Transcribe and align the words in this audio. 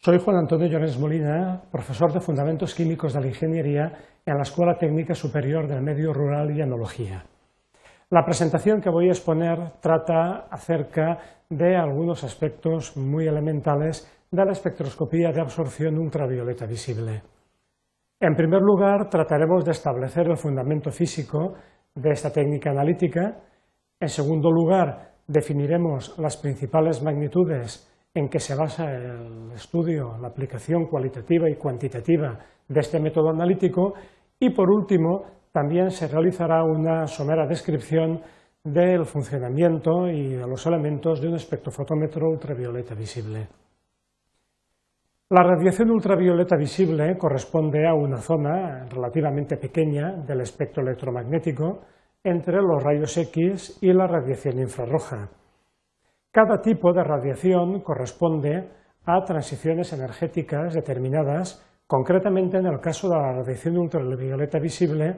Soy 0.00 0.20
Juan 0.20 0.36
Antonio 0.36 0.68
Llorens 0.68 0.96
Molina, 0.96 1.60
profesor 1.72 2.12
de 2.12 2.20
Fundamentos 2.20 2.72
Químicos 2.72 3.14
de 3.14 3.20
la 3.20 3.26
Ingeniería 3.26 3.92
en 4.24 4.36
la 4.36 4.42
Escuela 4.42 4.78
Técnica 4.78 5.12
Superior 5.12 5.66
del 5.66 5.82
Medio 5.82 6.12
Rural 6.12 6.56
y 6.56 6.62
Enología. 6.62 7.24
La 8.10 8.24
presentación 8.24 8.80
que 8.80 8.90
voy 8.90 9.08
a 9.08 9.10
exponer 9.10 9.58
trata 9.80 10.46
acerca 10.52 11.18
de 11.50 11.74
algunos 11.74 12.22
aspectos 12.22 12.96
muy 12.96 13.26
elementales 13.26 14.08
de 14.30 14.44
la 14.44 14.52
espectroscopía 14.52 15.32
de 15.32 15.40
absorción 15.40 15.98
ultravioleta 15.98 16.64
visible. 16.64 17.22
En 18.20 18.36
primer 18.36 18.60
lugar, 18.60 19.10
trataremos 19.10 19.64
de 19.64 19.72
establecer 19.72 20.28
el 20.28 20.36
fundamento 20.36 20.92
físico 20.92 21.54
de 21.92 22.10
esta 22.10 22.30
técnica 22.30 22.70
analítica. 22.70 23.40
En 23.98 24.08
segundo 24.08 24.48
lugar, 24.48 25.14
definiremos 25.26 26.16
las 26.20 26.36
principales 26.36 27.02
magnitudes 27.02 27.87
en 28.14 28.28
que 28.28 28.40
se 28.40 28.54
basa 28.54 28.92
el 28.92 29.52
estudio, 29.52 30.16
la 30.20 30.28
aplicación 30.28 30.86
cualitativa 30.86 31.48
y 31.48 31.56
cuantitativa 31.56 32.38
de 32.66 32.80
este 32.80 33.00
método 33.00 33.30
analítico. 33.30 33.94
Y 34.38 34.50
por 34.50 34.70
último, 34.70 35.24
también 35.52 35.90
se 35.90 36.08
realizará 36.08 36.62
una 36.64 37.06
somera 37.06 37.46
descripción 37.46 38.20
del 38.62 39.04
funcionamiento 39.06 40.08
y 40.08 40.34
de 40.34 40.46
los 40.46 40.66
elementos 40.66 41.20
de 41.20 41.28
un 41.28 41.34
espectrofotómetro 41.34 42.28
ultravioleta 42.28 42.94
visible. 42.94 43.48
La 45.30 45.42
radiación 45.42 45.90
ultravioleta 45.90 46.56
visible 46.56 47.18
corresponde 47.18 47.86
a 47.86 47.92
una 47.92 48.16
zona 48.16 48.86
relativamente 48.86 49.58
pequeña 49.58 50.12
del 50.12 50.40
espectro 50.40 50.82
electromagnético 50.82 51.80
entre 52.24 52.56
los 52.62 52.82
rayos 52.82 53.16
X 53.16 53.78
y 53.82 53.92
la 53.92 54.06
radiación 54.06 54.58
infrarroja. 54.58 55.28
Cada 56.40 56.62
tipo 56.62 56.92
de 56.92 57.02
radiación 57.02 57.80
corresponde 57.80 58.68
a 59.04 59.24
transiciones 59.24 59.92
energéticas 59.92 60.72
determinadas, 60.72 61.66
concretamente 61.88 62.58
en 62.58 62.66
el 62.66 62.78
caso 62.78 63.08
de 63.08 63.16
la 63.16 63.32
radiación 63.32 63.76
ultravioleta 63.76 64.60
visible, 64.60 65.16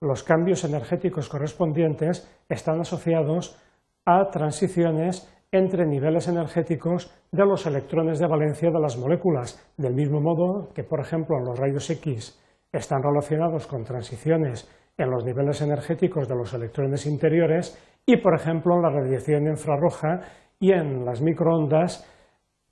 los 0.00 0.22
cambios 0.22 0.62
energéticos 0.62 1.28
correspondientes 1.28 2.32
están 2.48 2.78
asociados 2.78 3.58
a 4.06 4.30
transiciones 4.30 5.28
entre 5.50 5.84
niveles 5.84 6.28
energéticos 6.28 7.12
de 7.32 7.44
los 7.44 7.66
electrones 7.66 8.20
de 8.20 8.28
valencia 8.28 8.70
de 8.70 8.80
las 8.80 8.96
moléculas, 8.96 9.68
del 9.76 9.94
mismo 9.94 10.20
modo 10.20 10.68
que, 10.72 10.84
por 10.84 11.00
ejemplo, 11.00 11.40
los 11.40 11.58
rayos 11.58 11.90
X 11.90 12.40
están 12.70 13.02
relacionados 13.02 13.66
con 13.66 13.82
transiciones 13.82 14.70
en 14.96 15.10
los 15.10 15.24
niveles 15.24 15.60
energéticos 15.60 16.28
de 16.28 16.36
los 16.36 16.54
electrones 16.54 17.04
interiores 17.06 17.76
y, 18.06 18.18
por 18.18 18.36
ejemplo, 18.36 18.76
en 18.76 18.82
la 18.82 18.90
radiación 18.90 19.48
infrarroja 19.48 20.20
y 20.62 20.72
en 20.72 21.04
las 21.04 21.20
microondas 21.20 22.08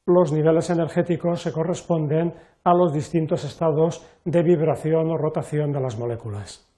los 0.06 0.33
niveles 0.33 0.70
energéticos 0.70 1.42
se 1.42 1.52
corresponden 1.52 2.33
a 2.62 2.72
los 2.72 2.92
distintos 2.92 3.44
estados 3.44 4.06
de 4.24 4.44
vibración 4.44 5.10
o 5.10 5.16
rotación 5.16 5.72
de 5.72 5.80
las 5.80 5.98
moléculas. 5.98 6.70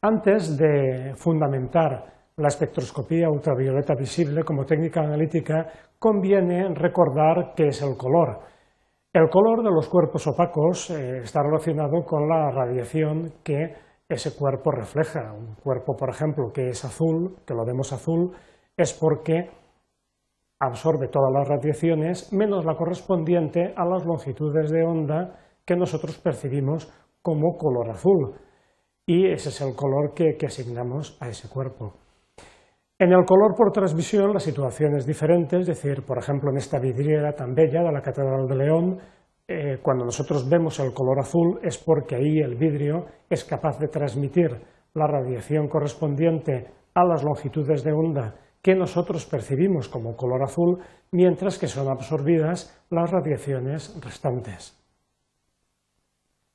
Antes 0.00 0.56
de 0.56 1.14
fundamentar 1.16 2.04
la 2.36 2.48
espectroscopía 2.48 3.28
ultravioleta 3.28 3.94
visible 3.96 4.44
como 4.44 4.64
técnica 4.64 5.00
analítica, 5.00 5.66
conviene 5.98 6.72
recordar 6.74 7.52
qué 7.56 7.66
es 7.66 7.82
el 7.82 7.96
color. 7.96 8.38
El 9.12 9.28
color 9.28 9.64
de 9.64 9.74
los 9.74 9.88
cuerpos 9.88 10.24
opacos 10.28 10.90
eh, 10.90 11.18
está 11.18 11.42
relacionado 11.42 12.04
con 12.04 12.28
la 12.28 12.48
radiación 12.50 13.32
que 13.42 13.74
ese 14.08 14.36
cuerpo 14.36 14.70
refleja. 14.70 15.32
Un 15.32 15.56
cuerpo, 15.56 15.96
por 15.96 16.10
ejemplo, 16.10 16.52
que 16.52 16.68
es 16.68 16.84
azul, 16.84 17.36
que 17.44 17.54
lo 17.54 17.64
vemos 17.64 17.92
azul, 17.92 18.32
es 18.82 18.92
porque 18.92 19.50
absorbe 20.58 21.08
todas 21.08 21.32
las 21.32 21.48
radiaciones 21.48 22.32
menos 22.32 22.64
la 22.64 22.76
correspondiente 22.76 23.74
a 23.76 23.84
las 23.84 24.04
longitudes 24.04 24.70
de 24.70 24.84
onda 24.84 25.38
que 25.64 25.76
nosotros 25.76 26.18
percibimos 26.18 26.92
como 27.22 27.56
color 27.56 27.90
azul. 27.90 28.34
Y 29.06 29.26
ese 29.30 29.48
es 29.48 29.60
el 29.60 29.74
color 29.74 30.14
que 30.14 30.46
asignamos 30.46 31.16
a 31.20 31.28
ese 31.28 31.48
cuerpo. 31.48 31.94
En 33.02 33.10
el 33.12 33.24
color 33.24 33.56
por 33.56 33.72
transmisión 33.72 34.32
la 34.32 34.38
situación 34.38 34.94
es 34.96 35.04
diferente, 35.04 35.58
es 35.58 35.66
decir, 35.66 36.04
por 36.06 36.18
ejemplo, 36.18 36.50
en 36.50 36.58
esta 36.58 36.78
vidriera 36.78 37.32
tan 37.32 37.52
bella 37.52 37.82
de 37.82 37.90
la 37.90 38.00
Catedral 38.00 38.46
de 38.46 38.54
León, 38.54 38.98
eh, 39.48 39.78
cuando 39.82 40.04
nosotros 40.04 40.48
vemos 40.48 40.78
el 40.78 40.94
color 40.94 41.18
azul 41.18 41.58
es 41.64 41.78
porque 41.78 42.14
ahí 42.14 42.38
el 42.38 42.54
vidrio 42.54 43.06
es 43.28 43.44
capaz 43.44 43.76
de 43.80 43.88
transmitir 43.88 44.50
la 44.94 45.08
radiación 45.08 45.66
correspondiente 45.66 46.68
a 46.94 47.04
las 47.04 47.24
longitudes 47.24 47.82
de 47.82 47.92
onda 47.92 48.36
que 48.62 48.74
nosotros 48.76 49.26
percibimos 49.26 49.88
como 49.88 50.16
color 50.16 50.44
azul, 50.44 50.78
mientras 51.10 51.58
que 51.58 51.66
son 51.66 51.88
absorbidas 51.88 52.80
las 52.90 53.10
radiaciones 53.10 53.98
restantes. 54.00 54.78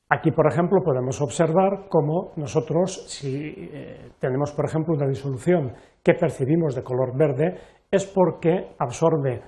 Aquí, 0.09 0.31
por 0.31 0.47
ejemplo, 0.47 0.79
podemos 0.85 1.21
observar 1.21 1.89
cómo 1.89 2.31
nosotros, 2.37 3.09
si 3.09 3.53
eh, 3.57 4.11
tenemos, 4.19 4.53
por 4.53 4.65
ejemplo, 4.65 4.93
una 4.95 5.07
disolución 5.07 5.73
que 6.01 6.13
percibimos 6.13 6.75
de 6.75 6.83
color 6.83 7.17
verde, 7.17 7.59
es 7.91 8.05
porque 8.05 8.73
absorbe 8.79 9.41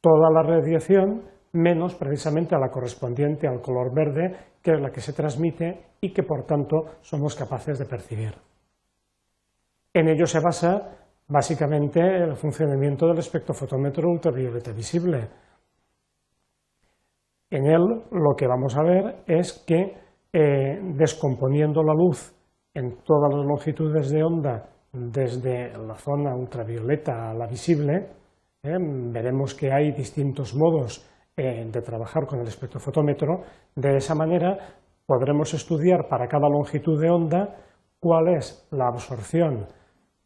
toda 0.00 0.30
la 0.30 0.42
radiación 0.44 1.24
menos 1.52 1.96
precisamente 1.96 2.54
a 2.54 2.60
la 2.60 2.70
correspondiente 2.70 3.48
al 3.48 3.60
color 3.60 3.92
verde, 3.92 4.36
que 4.62 4.72
es 4.72 4.80
la 4.80 4.90
que 4.90 5.00
se 5.00 5.12
transmite 5.12 5.86
y 6.00 6.12
que, 6.12 6.22
por 6.22 6.44
tanto, 6.44 6.98
somos 7.00 7.34
capaces 7.34 7.76
de 7.78 7.86
percibir. 7.86 8.34
En 9.92 10.08
ello 10.08 10.26
se 10.26 10.38
basa 10.38 11.05
básicamente 11.28 12.00
el 12.00 12.36
funcionamiento 12.36 13.06
del 13.06 13.18
espectrofotómetro 13.18 14.08
ultravioleta 14.08 14.72
visible, 14.72 15.28
en 17.50 17.66
él 17.66 18.02
lo 18.10 18.34
que 18.36 18.46
vamos 18.46 18.76
a 18.76 18.82
ver 18.82 19.22
es 19.26 19.64
que 19.66 19.94
eh, 20.32 20.80
descomponiendo 20.94 21.82
la 21.82 21.94
luz 21.94 22.34
en 22.74 23.02
todas 23.04 23.32
las 23.34 23.46
longitudes 23.46 24.10
de 24.10 24.22
onda 24.22 24.68
desde 24.92 25.72
la 25.78 25.94
zona 25.94 26.34
ultravioleta 26.34 27.30
a 27.30 27.34
la 27.34 27.46
visible, 27.46 28.08
eh, 28.62 28.76
veremos 28.78 29.54
que 29.54 29.72
hay 29.72 29.92
distintos 29.92 30.54
modos 30.54 31.08
eh, 31.36 31.64
de 31.70 31.82
trabajar 31.82 32.26
con 32.26 32.40
el 32.40 32.48
espectrofotómetro. 32.48 33.42
De 33.74 33.96
esa 33.96 34.14
manera 34.14 34.58
podremos 35.06 35.54
estudiar 35.54 36.08
para 36.08 36.26
cada 36.26 36.48
longitud 36.48 37.00
de 37.00 37.10
onda 37.10 37.56
cuál 38.00 38.34
es 38.36 38.66
la 38.72 38.88
absorción 38.88 39.66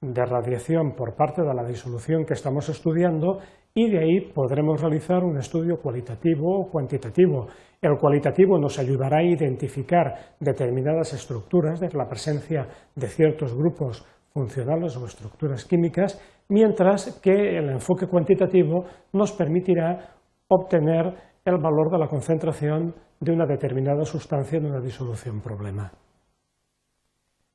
de 0.00 0.24
radiación 0.24 0.92
por 0.92 1.14
parte 1.14 1.42
de 1.42 1.52
la 1.52 1.62
disolución 1.62 2.24
que 2.24 2.32
estamos 2.32 2.70
estudiando 2.70 3.40
y 3.74 3.90
de 3.90 3.98
ahí 3.98 4.32
podremos 4.32 4.80
realizar 4.80 5.22
un 5.22 5.36
estudio 5.36 5.78
cualitativo 5.78 6.58
o 6.58 6.70
cuantitativo. 6.70 7.48
El 7.82 7.98
cualitativo 7.98 8.58
nos 8.58 8.78
ayudará 8.78 9.18
a 9.18 9.22
identificar 9.22 10.36
determinadas 10.40 11.12
estructuras 11.12 11.80
de 11.80 11.90
la 11.92 12.08
presencia 12.08 12.66
de 12.96 13.08
ciertos 13.08 13.54
grupos 13.54 14.02
funcionales 14.32 14.96
o 14.96 15.04
estructuras 15.04 15.66
químicas, 15.66 16.18
mientras 16.48 17.20
que 17.20 17.58
el 17.58 17.68
enfoque 17.68 18.06
cuantitativo 18.06 18.86
nos 19.12 19.32
permitirá 19.32 20.14
obtener 20.48 21.14
el 21.44 21.58
valor 21.58 21.90
de 21.90 21.98
la 21.98 22.08
concentración 22.08 22.94
de 23.20 23.32
una 23.32 23.44
determinada 23.44 24.04
sustancia 24.06 24.58
en 24.58 24.66
una 24.66 24.80
disolución 24.80 25.42
problema. 25.42 25.92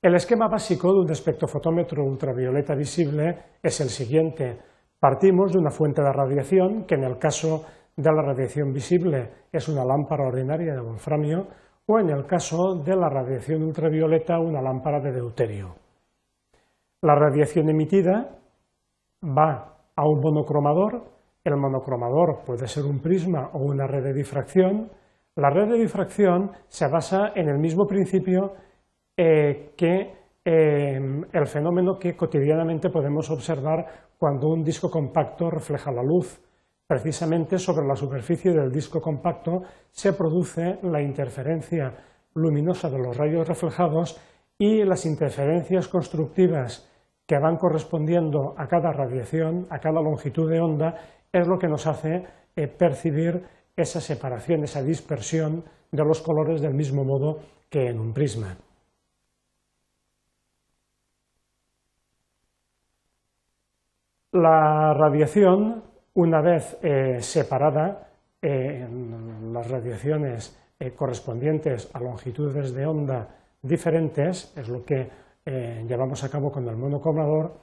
El 0.05 0.13
esquema 0.13 0.47
básico 0.47 0.93
de 0.93 0.99
un 0.99 1.09
espectrofotómetro 1.09 2.05
ultravioleta 2.05 2.75
visible 2.75 3.39
es 3.63 3.81
el 3.81 3.89
siguiente. 3.89 4.59
Partimos 4.99 5.51
de 5.51 5.57
una 5.57 5.71
fuente 5.71 6.03
de 6.03 6.13
radiación, 6.13 6.85
que 6.85 6.93
en 6.93 7.05
el 7.05 7.17
caso 7.17 7.65
de 7.97 8.11
la 8.11 8.21
radiación 8.21 8.71
visible 8.71 9.47
es 9.51 9.67
una 9.67 9.83
lámpara 9.83 10.27
ordinaria 10.27 10.75
de 10.75 10.79
wolframio, 10.79 11.47
o 11.87 11.97
en 11.97 12.11
el 12.11 12.27
caso 12.27 12.75
de 12.85 12.95
la 12.95 13.09
radiación 13.09 13.63
ultravioleta 13.63 14.37
una 14.37 14.61
lámpara 14.61 14.99
de 14.99 15.11
deuterio. 15.11 15.73
La 17.01 17.15
radiación 17.15 17.67
emitida 17.69 18.29
va 19.23 19.87
a 19.95 20.07
un 20.07 20.19
monocromador, 20.21 21.01
el 21.43 21.57
monocromador 21.57 22.43
puede 22.45 22.67
ser 22.67 22.85
un 22.85 22.99
prisma 22.99 23.49
o 23.53 23.57
una 23.57 23.87
red 23.87 24.03
de 24.03 24.13
difracción. 24.13 24.91
La 25.35 25.49
red 25.49 25.67
de 25.67 25.79
difracción 25.79 26.51
se 26.67 26.87
basa 26.87 27.31
en 27.33 27.49
el 27.49 27.57
mismo 27.57 27.87
principio 27.87 28.53
eh, 29.17 29.71
que 29.77 30.13
eh, 30.43 30.99
el 31.31 31.47
fenómeno 31.47 31.97
que 31.99 32.15
cotidianamente 32.15 32.89
podemos 32.89 33.31
observar 33.31 33.85
cuando 34.17 34.47
un 34.49 34.63
disco 34.63 34.89
compacto 34.89 35.49
refleja 35.49 35.91
la 35.91 36.03
luz. 36.03 36.39
Precisamente 36.87 37.57
sobre 37.57 37.87
la 37.87 37.95
superficie 37.95 38.51
del 38.51 38.71
disco 38.71 39.01
compacto 39.01 39.63
se 39.89 40.13
produce 40.13 40.77
la 40.83 41.01
interferencia 41.01 41.93
luminosa 42.35 42.89
de 42.89 42.99
los 42.99 43.17
rayos 43.17 43.47
reflejados 43.47 44.21
y 44.57 44.83
las 44.83 45.05
interferencias 45.05 45.87
constructivas 45.87 46.91
que 47.25 47.39
van 47.39 47.57
correspondiendo 47.57 48.53
a 48.57 48.67
cada 48.67 48.91
radiación, 48.91 49.65
a 49.71 49.79
cada 49.79 50.01
longitud 50.01 50.49
de 50.49 50.59
onda, 50.61 50.95
es 51.31 51.47
lo 51.47 51.57
que 51.57 51.67
nos 51.67 51.87
hace 51.87 52.23
eh, 52.55 52.67
percibir 52.67 53.41
esa 53.75 53.99
separación, 53.99 54.63
esa 54.63 54.83
dispersión 54.83 55.63
de 55.91 56.03
los 56.05 56.21
colores 56.21 56.61
del 56.61 56.75
mismo 56.75 57.03
modo 57.03 57.39
que 57.69 57.87
en 57.87 57.99
un 57.99 58.13
prisma. 58.13 58.57
La 64.35 64.93
radiación, 64.93 65.81
una 66.15 66.41
vez 66.41 66.77
eh, 66.83 67.21
separada, 67.21 68.09
las 68.41 69.71
radiaciones 69.71 70.61
correspondientes 70.95 71.89
a 71.95 71.99
longitudes 71.99 72.75
de 72.75 72.85
onda 72.85 73.29
diferentes, 73.61 74.53
es 74.55 74.69
lo 74.69 74.83
que 74.83 75.09
llevamos 75.87 76.23
a 76.23 76.29
cabo 76.29 76.51
con 76.51 76.67
el 76.67 76.75
monocromador, 76.75 77.53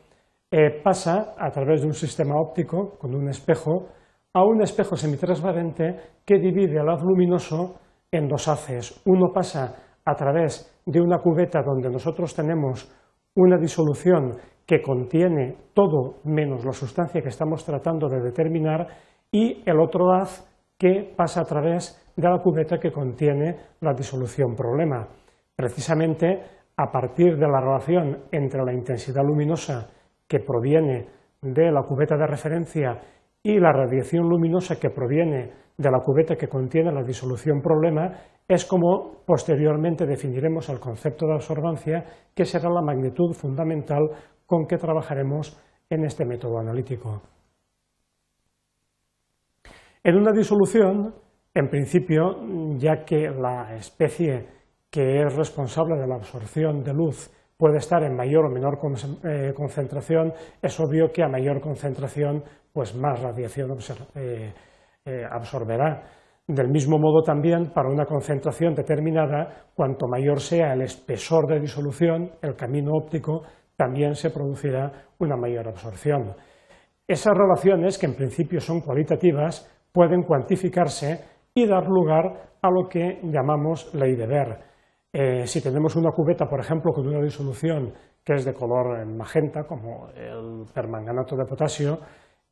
pasa 0.83 1.35
a 1.39 1.51
través 1.51 1.83
de 1.83 1.87
un 1.87 1.93
sistema 1.93 2.35
óptico 2.35 2.99
con 2.99 3.15
un 3.15 3.29
espejo 3.29 3.91
a 4.33 4.43
un 4.43 4.63
espejo 4.63 4.97
semitransparente 4.97 5.97
que 6.25 6.39
divide 6.39 6.81
el 6.81 6.89
haz 6.89 7.03
luminoso 7.03 7.79
en 8.11 8.27
dos 8.27 8.49
haces. 8.49 9.03
Uno 9.05 9.31
pasa 9.33 10.01
a 10.05 10.15
través 10.15 10.83
de 10.87 11.01
una 11.01 11.19
cubeta 11.19 11.63
donde 11.63 11.91
nosotros 11.91 12.35
tenemos 12.35 12.91
una 13.37 13.59
disolución 13.59 14.33
que 14.73 14.81
contiene 14.81 15.55
todo 15.75 16.21
menos 16.25 16.65
la 16.65 16.73
sustancia 16.73 17.21
que 17.21 17.29
estamos 17.29 17.63
tratando 17.63 18.09
de 18.09 18.23
determinar 18.23 18.87
y 19.31 19.63
el 19.67 19.79
otro 19.79 20.15
haz 20.15 20.51
que 20.79 21.13
pasa 21.15 21.43
a 21.43 21.45
través 21.45 22.11
de 22.17 22.27
la 22.27 22.39
cubeta 22.39 22.79
que 22.79 22.91
contiene 22.91 23.55
la 23.83 23.93
disolución 23.93 24.55
problema. 24.57 25.07
Precisamente 25.55 26.41
a 26.75 26.91
partir 26.91 27.37
de 27.37 27.49
la 27.49 27.61
relación 27.61 28.21
entre 28.33 28.65
la 28.65 28.73
intensidad 28.73 29.23
luminosa 29.23 29.91
que 30.27 30.41
proviene 30.41 31.07
de 31.43 31.71
la 31.71 31.83
cubeta 31.83 32.17
de 32.17 32.27
referencia 32.27 32.99
y 33.43 33.61
la 33.61 33.73
radiación 33.73 34.27
luminosa 34.27 34.81
que 34.81 34.89
proviene 34.89 35.53
de 35.77 35.91
la 35.91 36.01
cubeta 36.01 36.37
que 36.37 36.49
contiene 36.49 36.93
la 36.93 37.03
disolución 37.03 37.61
problema 37.61 38.11
es 38.49 38.65
como 38.65 39.23
posteriormente 39.27 40.07
definiremos 40.07 40.69
el 40.69 40.81
concepto 40.81 41.27
de 41.27 41.35
absorbancia, 41.35 42.05
que 42.35 42.45
será 42.45 42.69
la 42.69 42.83
magnitud 42.83 43.33
fundamental 43.33 44.01
con 44.53 44.67
que 44.67 44.77
trabajaremos 44.77 45.59
en 45.89 46.05
este 46.05 46.27
método 46.27 46.59
analítico. 46.59 47.23
En 50.05 50.15
una 50.15 50.31
disolución, 50.31 51.15
en 51.55 51.71
principio, 51.71 52.37
ya 52.77 53.03
que 53.03 53.31
la 53.31 53.75
especie 53.75 54.47
que 54.91 55.23
es 55.23 55.35
responsable 55.35 55.99
de 55.99 56.07
la 56.07 56.17
absorción 56.17 56.85
de 56.85 56.93
luz 56.93 57.31
puede 57.57 57.79
estar 57.79 58.03
en 58.03 58.15
mayor 58.15 58.45
o 58.45 58.51
menor 58.51 58.79
eh, 59.25 59.55
concentración, 59.57 60.35
es 60.61 60.79
obvio 60.79 61.11
que 61.11 61.23
a 61.23 61.29
mayor 61.29 61.63
concentración 61.63 62.45
pues 62.75 62.95
más 62.95 63.23
radiación 63.23 63.71
eh, 64.17 64.53
eh, 65.07 65.25
absorberá. 65.31 66.03
Del 66.47 66.69
mismo 66.69 66.99
modo 66.99 67.23
también, 67.23 67.71
para 67.73 67.89
una 67.89 68.05
concentración 68.05 68.75
determinada, 68.75 69.71
cuanto 69.75 70.09
mayor 70.09 70.41
sea 70.41 70.75
el 70.75 70.83
espesor 70.83 71.47
de 71.47 71.61
disolución, 71.61 72.33
el 72.43 72.55
camino 72.55 72.91
óptico, 72.93 73.45
también 73.83 74.15
se 74.15 74.31
producirá 74.31 74.93
una 75.19 75.37
mayor 75.37 75.67
absorción. 75.67 76.37
Esas 77.09 77.37
relaciones, 77.37 77.99
que 77.99 78.07
en 78.07 78.15
principio 78.15 78.61
son 78.61 78.81
cualitativas, 78.81 79.69
pueden 79.91 80.23
cuantificarse 80.23 81.19
y 81.53 81.67
dar 81.67 81.89
lugar 81.89 82.55
a 82.63 82.71
lo 82.71 82.89
que 82.89 83.19
llamamos 83.25 83.93
ley 83.93 84.15
de 84.15 84.27
Ver. 84.29 84.59
Eh, 85.13 85.47
si 85.49 85.61
tenemos 85.61 85.97
una 85.97 86.13
cubeta, 86.13 86.47
por 86.47 86.61
ejemplo, 86.61 86.93
con 86.93 87.09
una 87.09 87.21
disolución 87.21 87.93
que 88.25 88.35
es 88.35 88.45
de 88.45 88.55
color 88.55 89.05
magenta, 89.05 89.65
como 89.65 90.11
el 90.15 90.65
permanganato 90.73 91.35
de 91.35 91.45
potasio, 91.45 91.99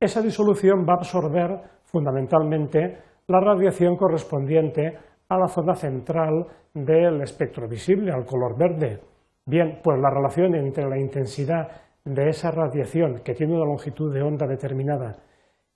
esa 0.00 0.20
disolución 0.20 0.84
va 0.84 0.94
a 0.94 0.96
absorber 0.96 1.60
fundamentalmente 1.84 2.98
la 3.28 3.40
radiación 3.40 3.96
correspondiente 3.96 4.98
a 5.28 5.38
la 5.38 5.46
zona 5.46 5.76
central 5.76 6.44
del 6.74 7.22
espectro 7.22 7.68
visible, 7.68 8.10
al 8.10 8.24
color 8.24 8.58
verde. 8.58 9.09
Bien, 9.50 9.81
pues 9.82 9.99
la 9.99 10.11
relación 10.11 10.55
entre 10.55 10.88
la 10.88 10.97
intensidad 10.97 11.67
de 12.05 12.29
esa 12.29 12.52
radiación 12.52 13.19
que 13.25 13.35
tiene 13.35 13.56
una 13.56 13.64
longitud 13.64 14.14
de 14.14 14.23
onda 14.23 14.47
determinada 14.47 15.17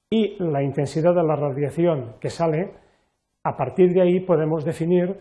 y 0.08 0.36
la 0.38 0.62
intensidad 0.62 1.12
de 1.12 1.24
la 1.24 1.34
radiación 1.34 2.14
que 2.20 2.30
sale, 2.30 2.70
a 3.42 3.56
partir 3.56 3.92
de 3.92 4.00
ahí 4.00 4.20
podemos 4.20 4.64
definir 4.64 5.18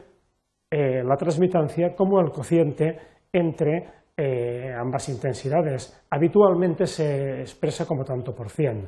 eh, 0.69 1.01
la 1.03 1.15
transmitancia 1.15 1.95
como 1.95 2.19
el 2.19 2.29
cociente 2.29 2.95
entre 3.31 3.87
eh, 4.15 4.71
ambas 4.79 5.09
intensidades. 5.09 6.05
Habitualmente 6.11 6.85
se 6.85 7.39
expresa 7.39 7.87
como 7.87 8.03
tanto 8.03 8.35
por 8.35 8.51
cien. 8.51 8.87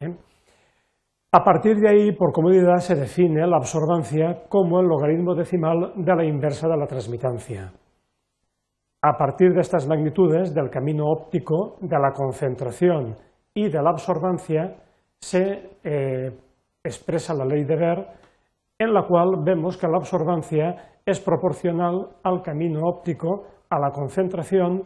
¿eh? 0.00 0.16
A 1.32 1.44
partir 1.44 1.76
de 1.76 1.90
ahí, 1.90 2.12
por 2.12 2.32
comodidad, 2.32 2.78
se 2.78 2.94
define 2.94 3.46
la 3.46 3.58
absorbancia 3.58 4.44
como 4.48 4.80
el 4.80 4.86
logaritmo 4.86 5.34
decimal 5.34 5.92
de 5.96 6.16
la 6.16 6.24
inversa 6.24 6.66
de 6.66 6.78
la 6.78 6.86
transmitancia. 6.86 7.72
A 9.04 9.18
partir 9.18 9.52
de 9.52 9.62
estas 9.62 9.88
magnitudes 9.88 10.54
del 10.54 10.70
camino 10.70 11.06
óptico, 11.06 11.76
de 11.80 11.98
la 11.98 12.12
concentración 12.12 13.16
y 13.52 13.68
de 13.68 13.82
la 13.82 13.90
absorbancia, 13.90 14.76
se 15.20 15.70
eh, 15.82 16.30
expresa 16.84 17.34
la 17.34 17.44
ley 17.44 17.64
de 17.64 17.74
Ver, 17.74 18.06
en 18.78 18.94
la 18.94 19.02
cual 19.08 19.42
vemos 19.44 19.76
que 19.76 19.88
la 19.88 19.96
absorbancia 19.96 21.00
es 21.04 21.18
proporcional 21.18 22.10
al 22.22 22.42
camino 22.42 22.82
óptico 22.84 23.44
a 23.70 23.80
la 23.80 23.90
concentración 23.90 24.84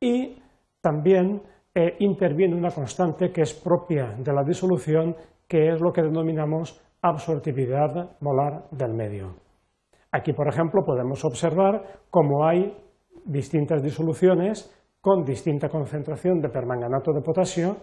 y 0.00 0.40
también 0.80 1.42
eh, 1.74 1.96
interviene 1.98 2.54
una 2.54 2.70
constante 2.70 3.32
que 3.32 3.42
es 3.42 3.54
propia 3.54 4.14
de 4.18 4.32
la 4.32 4.44
disolución, 4.44 5.16
que 5.48 5.70
es 5.70 5.80
lo 5.80 5.92
que 5.92 6.02
denominamos 6.02 6.80
absortividad 7.02 8.16
molar 8.20 8.68
del 8.70 8.94
medio. 8.94 9.34
Aquí, 10.12 10.32
por 10.32 10.46
ejemplo, 10.46 10.82
podemos 10.84 11.24
observar 11.24 11.82
cómo 12.08 12.46
hay 12.46 12.72
distintas 13.28 13.82
disoluciones 13.82 14.74
con 15.00 15.22
distinta 15.22 15.68
concentración 15.68 16.40
de 16.40 16.48
permanganato 16.48 17.12
de 17.12 17.22
potasio 17.22 17.76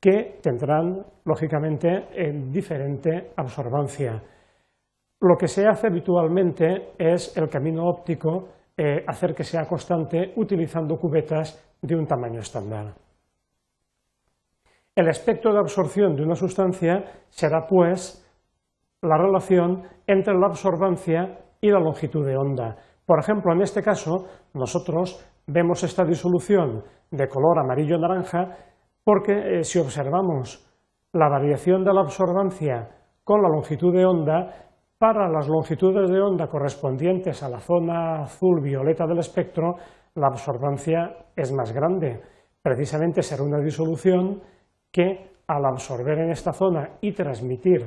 que 0.00 0.38
tendrán, 0.42 1.04
lógicamente, 1.24 2.08
diferente 2.50 3.32
absorbancia. 3.36 4.22
Lo 5.20 5.36
que 5.36 5.46
se 5.46 5.66
hace 5.66 5.86
habitualmente 5.86 6.94
es 6.98 7.36
el 7.36 7.48
camino 7.48 7.86
óptico 7.86 8.48
eh, 8.76 9.04
hacer 9.06 9.34
que 9.34 9.44
sea 9.44 9.66
constante 9.66 10.32
utilizando 10.36 10.96
cubetas 10.96 11.76
de 11.80 11.94
un 11.94 12.06
tamaño 12.06 12.40
estándar. 12.40 12.94
El 14.94 15.08
espectro 15.08 15.52
de 15.52 15.60
absorción 15.60 16.16
de 16.16 16.22
una 16.22 16.34
sustancia 16.34 17.04
será, 17.28 17.66
pues, 17.66 18.18
la 19.00 19.16
relación 19.16 19.84
entre 20.06 20.34
la 20.34 20.46
absorbancia 20.48 21.38
y 21.60 21.70
la 21.70 21.78
longitud 21.78 22.26
de 22.26 22.36
onda. 22.36 22.76
Por 23.06 23.18
ejemplo, 23.18 23.52
en 23.52 23.62
este 23.62 23.82
caso, 23.82 24.26
nosotros 24.54 25.24
vemos 25.46 25.82
esta 25.82 26.04
disolución 26.04 26.82
de 27.10 27.28
color 27.28 27.58
amarillo-naranja 27.58 28.56
porque 29.04 29.32
eh, 29.32 29.64
si 29.64 29.78
observamos 29.78 30.64
la 31.12 31.28
variación 31.28 31.84
de 31.84 31.92
la 31.92 32.00
absorbancia 32.00 32.88
con 33.24 33.42
la 33.42 33.48
longitud 33.48 33.92
de 33.92 34.06
onda, 34.06 34.68
para 34.98 35.28
las 35.28 35.48
longitudes 35.48 36.08
de 36.10 36.20
onda 36.20 36.46
correspondientes 36.46 37.42
a 37.42 37.48
la 37.48 37.58
zona 37.58 38.22
azul-violeta 38.22 39.04
del 39.04 39.18
espectro, 39.18 39.74
la 40.14 40.28
absorbancia 40.28 41.26
es 41.34 41.52
más 41.52 41.72
grande. 41.72 42.20
Precisamente 42.62 43.20
será 43.22 43.42
una 43.42 43.58
disolución 43.58 44.40
que 44.92 45.32
al 45.48 45.64
absorber 45.64 46.20
en 46.20 46.30
esta 46.30 46.52
zona 46.52 46.98
y 47.00 47.12
transmitir 47.12 47.84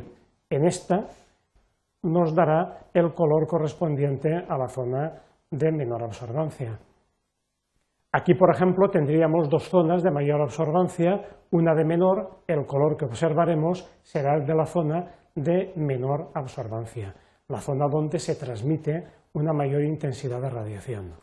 en 0.49 0.65
esta, 0.65 1.07
nos 2.05 2.33
dará 2.35 2.87
el 2.93 3.13
color 3.13 3.47
correspondiente 3.47 4.33
a 4.33 4.57
la 4.57 4.67
zona 4.67 5.21
de 5.51 5.71
menor 5.71 6.03
absorbancia. 6.03 6.79
Aquí, 8.11 8.33
por 8.33 8.49
ejemplo, 8.55 8.89
tendríamos 8.89 9.49
dos 9.49 9.67
zonas 9.67 10.01
de 10.01 10.11
mayor 10.11 10.41
absorbancia, 10.41 11.21
una 11.51 11.75
de 11.75 11.83
menor, 11.83 12.43
el 12.47 12.65
color 12.65 12.95
que 12.95 13.05
observaremos 13.05 13.83
será 14.03 14.35
el 14.35 14.45
de 14.45 14.55
la 14.55 14.65
zona 14.65 15.11
de 15.35 15.73
menor 15.75 16.29
absorbancia, 16.33 17.13
la 17.49 17.59
zona 17.59 17.87
donde 17.91 18.19
se 18.19 18.35
transmite 18.35 19.03
una 19.33 19.51
mayor 19.51 19.83
intensidad 19.83 20.41
de 20.41 20.49
radiación. 20.49 21.13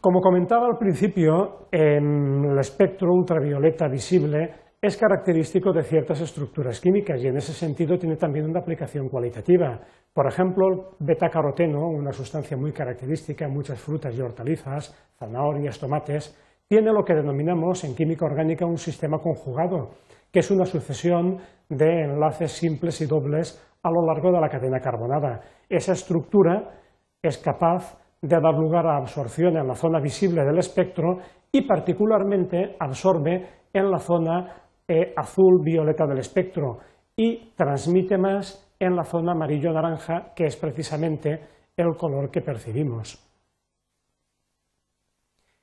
Como 0.00 0.20
comentaba 0.20 0.66
al 0.66 0.76
principio, 0.78 1.68
el 1.70 2.58
espectro 2.58 3.12
ultravioleta 3.12 3.88
visible 3.88 4.69
es 4.82 4.96
característico 4.96 5.74
de 5.74 5.82
ciertas 5.82 6.22
estructuras 6.22 6.80
químicas 6.80 7.22
y 7.22 7.26
en 7.26 7.36
ese 7.36 7.52
sentido 7.52 7.98
tiene 7.98 8.16
también 8.16 8.48
una 8.48 8.60
aplicación 8.60 9.10
cualitativa. 9.10 9.78
Por 10.10 10.26
ejemplo, 10.26 10.66
el 10.68 11.06
beta-caroteno, 11.06 11.86
una 11.86 12.12
sustancia 12.12 12.56
muy 12.56 12.72
característica 12.72 13.44
en 13.44 13.52
muchas 13.52 13.78
frutas 13.78 14.16
y 14.16 14.22
hortalizas, 14.22 14.96
zanahorias, 15.18 15.78
tomates, 15.78 16.34
tiene 16.66 16.92
lo 16.92 17.04
que 17.04 17.14
denominamos 17.14 17.84
en 17.84 17.94
química 17.94 18.24
orgánica 18.24 18.64
un 18.64 18.78
sistema 18.78 19.18
conjugado, 19.18 19.90
que 20.32 20.38
es 20.38 20.50
una 20.50 20.64
sucesión 20.64 21.38
de 21.68 22.04
enlaces 22.04 22.52
simples 22.52 23.02
y 23.02 23.06
dobles 23.06 23.60
a 23.82 23.90
lo 23.90 24.06
largo 24.06 24.32
de 24.32 24.40
la 24.40 24.48
cadena 24.48 24.80
carbonada. 24.80 25.42
Esa 25.68 25.92
estructura 25.92 26.72
es 27.20 27.36
capaz 27.36 27.98
de 28.22 28.40
dar 28.40 28.54
lugar 28.54 28.86
a 28.86 28.96
absorción 28.96 29.58
en 29.58 29.66
la 29.66 29.74
zona 29.74 30.00
visible 30.00 30.42
del 30.42 30.58
espectro 30.58 31.18
y 31.52 31.66
particularmente 31.66 32.76
absorbe 32.78 33.46
en 33.72 33.90
la 33.90 33.98
zona 33.98 34.60
eh, 34.92 35.12
azul-violeta 35.14 36.04
del 36.04 36.18
espectro 36.18 36.78
y 37.14 37.52
transmite 37.54 38.18
más 38.18 38.74
en 38.80 38.96
la 38.96 39.04
zona 39.04 39.32
amarillo-naranja, 39.32 40.32
que 40.34 40.46
es 40.46 40.56
precisamente 40.56 41.38
el 41.76 41.94
color 41.96 42.28
que 42.28 42.40
percibimos. 42.40 43.29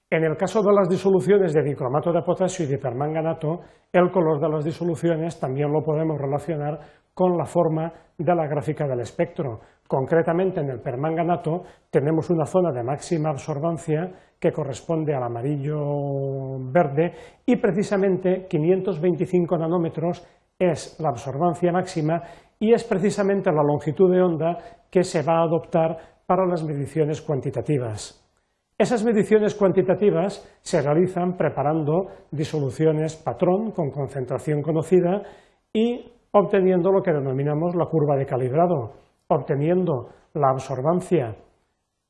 En 0.09 0.23
el 0.23 0.37
caso 0.37 0.61
de 0.61 0.73
las 0.73 0.87
disoluciones 0.87 1.53
de 1.53 1.61
dicromato 1.61 2.13
de 2.13 2.21
potasio 2.21 2.63
y 2.63 2.69
de 2.69 2.75
hipermanganato, 2.75 3.59
el 3.91 4.09
color 4.09 4.39
de 4.39 4.47
las 4.47 4.63
disoluciones 4.63 5.37
también 5.37 5.69
lo 5.69 5.81
podemos 5.81 6.17
relacionar 6.17 6.79
con 7.13 7.37
la 7.37 7.43
forma 7.43 7.91
de 8.17 8.33
la 8.33 8.47
gráfica 8.47 8.87
del 8.87 9.01
espectro. 9.01 9.59
Concretamente, 9.85 10.61
en 10.61 10.69
el 10.69 10.79
permanganato 10.79 11.63
tenemos 11.89 12.29
una 12.29 12.45
zona 12.45 12.71
de 12.71 12.83
máxima 12.83 13.31
absorbancia 13.31 14.09
que 14.39 14.53
corresponde 14.53 15.13
al 15.13 15.23
amarillo 15.23 15.77
verde 16.71 17.11
y 17.45 17.57
precisamente 17.57 18.47
525 18.47 19.57
nanómetros 19.57 20.25
es 20.57 20.97
la 21.01 21.09
absorbancia 21.09 21.73
máxima 21.73 22.21
y 22.59 22.71
es 22.71 22.85
precisamente 22.85 23.51
la 23.51 23.61
longitud 23.61 24.09
de 24.09 24.21
onda 24.21 24.57
que 24.89 25.03
se 25.03 25.21
va 25.21 25.39
a 25.39 25.43
adoptar 25.43 25.97
para 26.25 26.45
las 26.45 26.63
mediciones 26.63 27.21
cuantitativas. 27.21 28.26
Esas 28.79 29.03
mediciones 29.03 29.55
cuantitativas 29.55 30.48
se 30.62 30.79
realizan 30.84 31.36
preparando 31.36 32.10
disoluciones 32.29 33.15
patrón 33.15 33.72
con 33.72 33.89
concentración 33.89 34.62
conocida 34.62 35.24
y 35.74 36.05
obteniendo 36.31 36.91
lo 36.91 37.01
que 37.01 37.12
denominamos 37.12 37.74
la 37.75 37.88
curva 37.88 38.15
de 38.15 38.27
calibrado, 38.27 38.93
obteniendo 39.29 40.10
la 40.36 40.50
absorbancia 40.51 41.36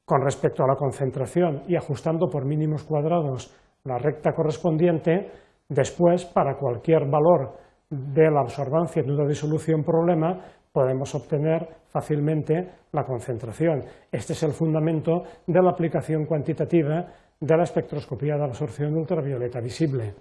con 0.04 0.22
respecto 0.22 0.64
a 0.64 0.68
la 0.68 0.76
concentración 0.76 1.64
y 1.70 1.78
ajustando 1.78 2.28
por 2.28 2.44
mínimos 2.44 2.84
cuadrados 2.84 3.56
la 3.86 3.98
recta 3.98 4.34
correspondiente, 4.34 5.32
después 5.70 6.26
para 6.26 6.58
cualquier 6.58 7.10
valor 7.10 7.54
de 7.90 8.30
la 8.30 8.42
absorbancia 8.42 9.02
de 9.04 9.14
una 9.14 9.26
disolución 9.26 9.86
problema 9.86 10.44
podemos 10.78 11.16
obtener 11.16 11.68
fácilmente 11.90 12.70
la 12.92 13.04
concentración. 13.04 13.84
Este 14.12 14.34
es 14.34 14.44
el 14.44 14.52
fundamento 14.52 15.24
de 15.48 15.60
la 15.60 15.72
aplicación 15.72 16.28
cuantitativa 16.28 17.04
de 17.40 17.58
la 17.58 17.64
espectroscopía 17.64 18.36
de 18.36 18.44
absorción 18.44 18.96
ultravioleta 18.96 19.60
visible. 19.60 20.14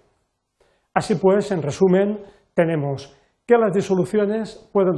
Así 0.94 1.16
pues, 1.16 1.52
en 1.52 1.60
resumen, 1.60 2.20
tenemos 2.54 3.14
que 3.44 3.58
las 3.58 3.74
disoluciones 3.74 4.70
pueden 4.72 4.94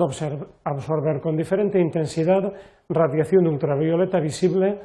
absorber 0.63 1.21
con 1.21 1.37
diferente 1.37 1.81
intensidad 1.81 2.53
radiación 2.89 3.49
ultravioleta 3.49 4.21
visible 4.21 4.81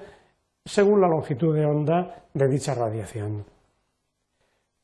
según 0.65 1.01
la 1.01 1.07
longitud 1.07 1.55
de 1.55 1.67
onda 1.67 2.25
de 2.33 2.47
dicha 2.47 2.73
radiación. 2.73 3.45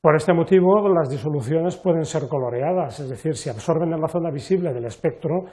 Por 0.01 0.15
este 0.15 0.33
motivo, 0.33 0.87
las 0.87 1.09
disoluciones 1.09 1.75
pueden 1.75 2.05
ser 2.05 2.29
coloreadas, 2.29 3.01
es 3.01 3.09
decir, 3.09 3.35
si 3.35 3.49
absorben 3.49 3.91
en 3.91 3.99
la 3.99 4.07
zona 4.07 4.31
visible 4.31 4.71
del 4.71 4.85
espectro, 4.85 5.43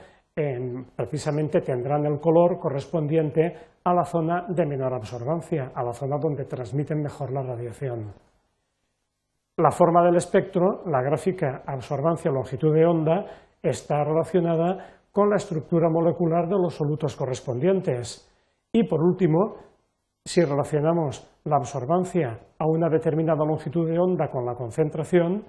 precisamente 0.95 1.61
tendrán 1.61 2.05
el 2.05 2.19
color 2.19 2.59
correspondiente 2.59 3.55
a 3.83 3.93
la 3.93 4.03
zona 4.03 4.45
de 4.47 4.65
menor 4.65 4.93
absorbancia, 4.93 5.71
a 5.73 5.83
la 5.83 5.93
zona 5.93 6.17
donde 6.19 6.45
transmiten 6.45 7.01
mejor 7.01 7.31
la 7.31 7.41
radiación. 7.41 8.13
La 9.57 9.71
forma 9.71 10.03
del 10.03 10.17
espectro, 10.17 10.83
la 10.85 11.01
gráfica 11.01 11.63
absorbancia-longitud 11.65 12.75
de 12.75 12.85
onda, 12.85 13.25
está 13.63 14.03
relacionada 14.03 15.01
con 15.11 15.31
la 15.31 15.37
estructura 15.37 15.89
molecular 15.89 16.47
de 16.47 16.59
los 16.61 16.75
solutos 16.75 17.15
correspondientes. 17.15 18.29
Y 18.71 18.83
por 18.83 19.01
último, 19.01 19.55
si 20.23 20.43
relacionamos 20.43 21.27
la 21.45 21.55
absorbancia 21.55 22.39
a 22.59 22.67
una 22.67 22.89
determinada 22.89 23.43
longitud 23.43 23.89
de 23.89 23.97
onda 23.97 24.29
con 24.29 24.45
la 24.45 24.53
concentración, 24.53 25.45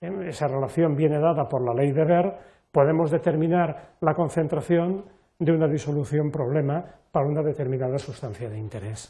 esa 0.00 0.46
relación 0.46 0.94
viene 0.94 1.18
dada 1.18 1.48
por 1.48 1.64
la 1.66 1.74
ley 1.74 1.90
de 1.90 2.04
Ver, 2.04 2.57
podemos 2.72 3.10
determinar 3.10 3.96
la 4.00 4.14
concentración 4.14 5.04
de 5.38 5.52
una 5.52 5.68
disolución 5.68 6.30
problema 6.30 6.84
para 7.12 7.26
una 7.26 7.42
determinada 7.42 7.98
sustancia 7.98 8.48
de 8.48 8.58
interés. 8.58 9.06